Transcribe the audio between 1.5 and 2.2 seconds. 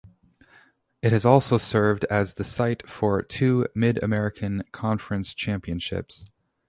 served